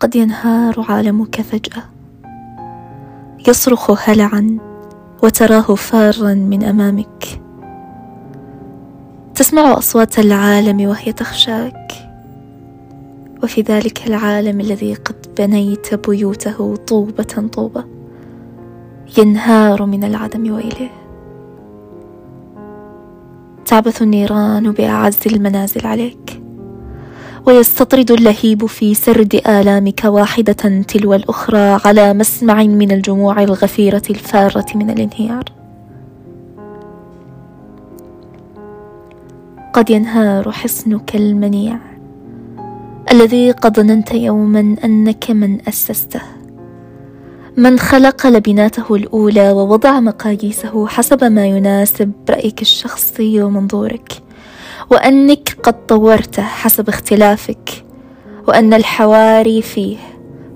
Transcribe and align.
قد 0.00 0.16
ينهار 0.16 0.86
عالمك 0.88 1.40
فجأة. 1.40 1.82
يصرخ 3.48 4.08
هلعا 4.08 4.58
وتراه 5.22 5.74
فارا 5.74 6.34
من 6.34 6.64
أمامك. 6.64 7.42
تسمع 9.34 9.78
أصوات 9.78 10.18
العالم 10.18 10.80
وهي 10.88 11.12
تخشاك. 11.12 11.92
وفي 13.42 13.62
ذلك 13.62 14.06
العالم 14.06 14.60
الذي 14.60 14.94
قد 14.94 15.26
بنيت 15.38 15.94
بيوته 15.94 16.76
طوبة 16.76 17.48
طوبة. 17.52 17.84
ينهار 19.18 19.86
من 19.86 20.04
العدم 20.04 20.52
وإليه 20.52 20.90
تعبث 23.66 24.02
النيران 24.02 24.72
بأعز 24.72 25.18
المنازل 25.26 25.86
عليك. 25.86 26.39
ويستطرد 27.50 28.10
اللهيب 28.10 28.66
في 28.66 28.94
سرد 28.94 29.34
آلامك 29.34 30.04
واحدة 30.04 30.82
تلو 30.88 31.14
الأخرى 31.14 31.80
على 31.84 32.14
مسمع 32.14 32.62
من 32.62 32.92
الجموع 32.92 33.42
الغفيرة 33.42 34.02
الفارة 34.10 34.66
من 34.74 34.90
الانهيار. 34.90 35.44
قد 39.72 39.90
ينهار 39.90 40.52
حصنك 40.52 41.16
المنيع 41.16 41.78
الذي 43.12 43.50
قد 43.50 43.76
ظننت 43.76 44.14
يوما 44.14 44.76
أنك 44.84 45.30
من 45.30 45.68
أسسته. 45.68 46.22
من 47.56 47.78
خلق 47.78 48.26
لبناته 48.26 48.94
الأولى 48.94 49.52
ووضع 49.52 50.00
مقاييسه 50.00 50.86
حسب 50.86 51.24
ما 51.24 51.46
يناسب 51.46 52.12
رأيك 52.30 52.62
الشخصي 52.62 53.42
ومنظورك. 53.42 54.22
وأنك 54.90 55.56
قد 55.62 55.86
طورته 55.86 56.42
حسب 56.42 56.88
اختلافك 56.88 57.84
وأن 58.48 58.74
الحواري 58.74 59.62
فيه 59.62 59.96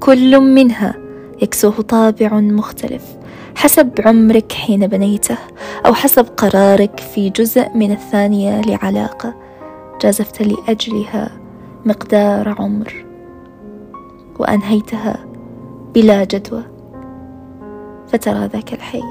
كل 0.00 0.40
منها 0.40 0.94
يكسوه 1.42 1.82
طابع 1.82 2.34
مختلف 2.34 3.02
حسب 3.56 3.90
عمرك 4.04 4.52
حين 4.52 4.86
بنيته 4.86 5.38
أو 5.86 5.94
حسب 5.94 6.26
قرارك 6.36 7.00
في 7.00 7.30
جزء 7.30 7.68
من 7.74 7.92
الثانية 7.92 8.60
لعلاقة 8.60 9.34
جازفت 10.00 10.42
لأجلها 10.42 11.30
مقدار 11.84 12.54
عمر 12.58 13.04
وأنهيتها 14.38 15.26
بلا 15.94 16.24
جدوى 16.24 16.62
فترى 18.08 18.46
ذاك 18.52 18.72
الحي 18.72 19.02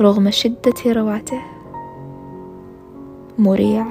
رغم 0.00 0.30
شدة 0.30 0.74
روعته. 0.86 1.55
مريع. 3.38 3.86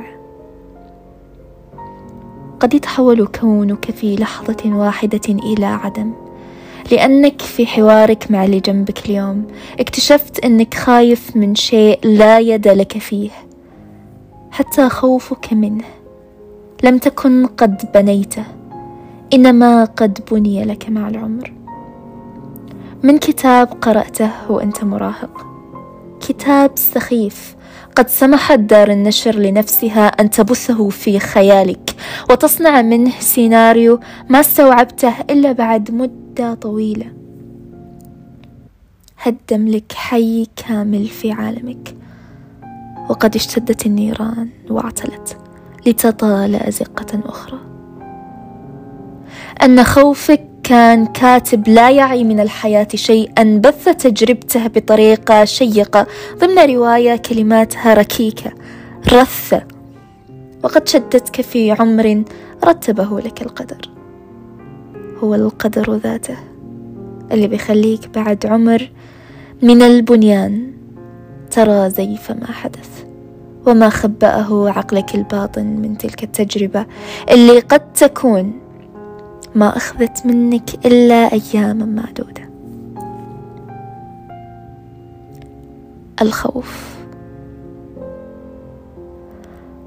قد 2.60 2.74
يتحول 2.74 3.28
كونك 3.28 3.92
في 3.92 4.16
لحظة 4.16 4.58
واحدة 4.66 5.22
إلى 5.30 5.66
عدم. 5.66 6.12
لأنك 6.92 7.42
في 7.42 7.66
حوارك 7.68 8.32
مع 8.32 8.46
اللي 8.46 8.60
جنبك 8.60 9.06
اليوم. 9.06 9.48
اكتشفت 9.80 10.40
أنك 10.40 10.74
خايف 10.74 11.36
من 11.36 11.56
شيء 11.56 12.00
لا 12.04 12.40
يد 12.40 12.68
لك 12.68 12.98
فيه. 12.98 13.30
حتى 14.52 14.90
خوفك 14.90 15.54
منه. 15.54 15.84
لم 16.84 16.98
تكن 16.98 17.46
قد 17.46 17.92
بنيته. 17.94 18.44
إنما 19.34 19.86
قد 19.86 20.20
بني 20.32 20.64
لك 20.64 20.90
مع 20.90 21.08
العمر. 21.08 21.54
من 23.04 23.18
كتاب 23.18 23.68
قرأته 23.82 24.32
وأنت 24.50 24.84
مراهق. 24.84 25.55
كتاب 26.28 26.72
سخيف. 26.76 27.56
قد 27.96 28.10
سمحت 28.10 28.60
دار 28.60 28.92
النشر 28.92 29.36
لنفسها 29.36 30.08
أن 30.08 30.30
تبثه 30.30 30.90
في 30.90 31.20
خيالك 31.20 31.96
وتصنع 32.30 32.82
منه 32.82 33.12
سيناريو 33.20 34.00
ما 34.30 34.40
استوعبته 34.40 35.14
إلا 35.30 35.52
بعد 35.52 35.92
مدة 35.92 36.54
طويلة. 36.54 37.06
هدم 39.18 39.68
لك 39.68 39.92
حي 39.92 40.48
كامل 40.56 41.08
في 41.08 41.32
عالمك 41.32 41.96
وقد 43.10 43.36
اشتدت 43.36 43.86
النيران 43.86 44.50
واعتلت 44.70 45.38
لتطال 45.88 46.56
أزقة 46.56 47.20
أخرى. 47.26 47.60
أن 49.64 49.84
خوفك 49.84 50.55
كان 50.66 51.06
كاتب 51.06 51.68
لا 51.68 51.92
يعي 51.92 52.24
من 52.24 52.40
الحياة 52.40 52.88
شيئا 52.96 53.62
بث 53.64 53.86
تجربته 53.86 54.68
بطريقة 54.68 55.46
شيقة 55.46 56.08
ضمن 56.38 56.76
رواية 56.76 57.16
كلماتها 57.16 57.94
ركيكة 57.94 58.52
رثة 59.14 59.64
وقد 60.64 60.88
شدتك 60.88 61.42
في 61.42 61.72
عمر 61.72 62.24
رتبه 62.66 63.20
لك 63.20 63.42
القدر. 63.42 63.90
هو 65.24 65.36
القدر 65.36 65.94
ذاته 65.94 66.38
اللي 67.32 67.48
بيخليك 67.48 68.08
بعد 68.16 68.46
عمر 68.46 68.90
من 69.62 69.82
البنيان. 69.82 70.72
ترى 71.52 71.90
زيف 71.90 72.32
ما 72.32 72.52
حدث 72.52 73.04
وما 73.66 73.90
خبأه 73.90 74.70
عقلك 74.70 75.16
الباطن 75.16 75.66
من 75.66 75.98
تلك 75.98 76.24
التجربة 76.24 76.86
اللي 77.32 77.60
قد 77.60 77.94
تكون 77.94 78.65
ما 79.56 79.78
أخذت 79.78 80.26
منك 80.26 80.86
إلا 80.86 81.32
أياما 81.34 81.86
معدودة. 81.86 82.50
الخوف. 86.22 86.96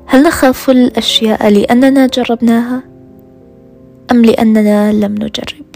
هل 0.06 0.22
نخاف 0.22 0.70
الأشياء 0.70 1.48
لأننا 1.48 2.06
جربناها 2.06 2.82
أم 4.10 4.24
لأننا 4.24 4.92
لم 4.92 5.12
نجرب؟ 5.14 5.66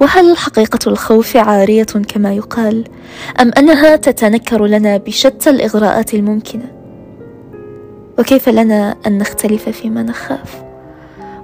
وهل 0.00 0.36
حقيقة 0.36 0.78
الخوف 0.86 1.36
عارية 1.36 1.84
كما 1.84 2.34
يقال 2.34 2.84
أم 3.40 3.50
أنها 3.58 3.96
تتنكر 3.96 4.66
لنا 4.66 4.96
بشتى 4.96 5.50
الإغراءات 5.50 6.14
الممكنة؟ 6.14 6.72
وكيف 8.18 8.48
لنا 8.48 8.96
أن 9.06 9.18
نختلف 9.18 9.68
فيما 9.68 10.02
نخاف؟ 10.02 10.61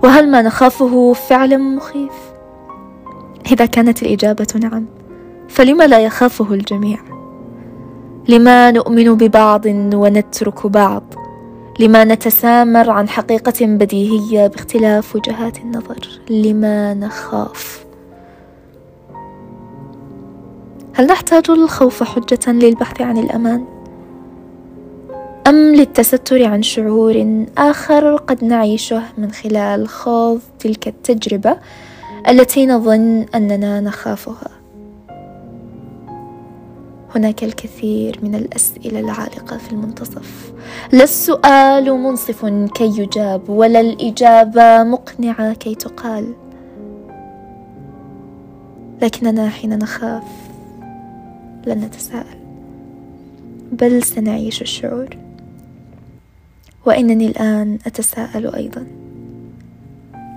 وهل 0.03 0.31
ما 0.31 0.42
نخافه 0.42 1.12
فعلا 1.12 1.56
مخيف؟ 1.56 2.12
إذا 3.53 3.66
كانت 3.66 4.03
الإجابة 4.03 4.47
نعم 4.62 4.86
فلما 5.48 5.86
لا 5.86 5.98
يخافه 5.98 6.54
الجميع؟ 6.54 6.98
لما 8.28 8.70
نؤمن 8.70 9.14
ببعض 9.14 9.66
ونترك 9.94 10.66
بعض؟ 10.66 11.14
لما 11.81 12.04
نتسامر 12.04 12.91
عن 12.91 13.08
حقيقة 13.08 13.66
بديهية 13.66 14.47
باختلاف 14.47 15.16
وجهات 15.16 15.58
النظر؟ 15.58 16.08
لما 16.31 16.94
نخاف؟ 16.94 17.84
هل 20.94 21.06
نحتاج 21.06 21.50
الخوف 21.50 22.03
حجة 22.03 22.53
للبحث 22.53 23.00
عن 23.00 23.19
الأمان؟ 23.19 23.77
أم 25.48 25.75
للتستر 25.75 26.44
عن 26.44 26.62
شعور 26.62 27.44
آخر 27.59 28.16
قد 28.16 28.44
نعيشه 28.44 29.03
من 29.19 29.31
خلال 29.31 29.88
خوض 29.88 30.41
تلك 30.59 30.88
التجربة 30.88 31.59
التي 32.28 32.66
نظن 32.66 33.26
أننا 33.34 33.81
نخافها. 33.81 34.50
هناك 37.14 37.44
الكثير 37.44 38.19
من 38.22 38.34
الأسئلة 38.34 39.00
العالقة 39.00 39.58
في 39.58 39.72
المنتصف. 39.72 40.53
لا 40.92 41.04
السؤال 41.04 41.92
منصف 41.92 42.47
كي 42.75 43.00
يجاب 43.00 43.50
ولا 43.50 43.81
الإجابة 43.81 44.84
مقنعة 44.84 45.54
كي 45.54 45.75
تقال. 45.75 46.34
لكننا 49.03 49.48
حين 49.48 49.78
نخاف 49.78 50.25
لن 51.66 51.78
نتساءل 51.78 52.38
بل 53.72 54.03
سنعيش 54.03 54.62
الشعور. 54.62 55.27
وإنني 56.86 57.26
الآن 57.26 57.78
أتساءل 57.86 58.54
أيضا. 58.54 58.86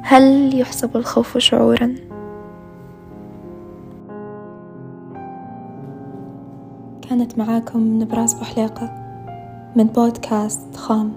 هل 0.04 0.60
يحسب 0.60 0.98
الخوف 0.98 1.38
شعورا؟ 1.38 1.96
كانت 7.02 7.38
معاكم 7.38 8.02
نبراس 8.02 8.34
بحليقة 8.34 8.92
من 9.76 9.84
بودكاست 9.84 10.76
خام 10.76 11.12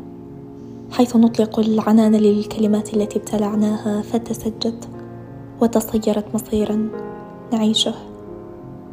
حيث 0.93 1.17
نطلق 1.17 1.59
العنان 1.59 2.15
للكلمات 2.15 2.95
التي 2.95 3.19
ابتلعناها 3.19 4.03
فتسجت 4.03 4.89
وتصيرت 5.61 6.35
مصيرا 6.35 6.89
نعيشه 7.53 7.95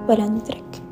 ولا 0.10 0.28
ندرك. 0.28 0.91